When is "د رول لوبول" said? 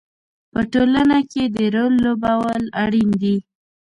1.55-2.63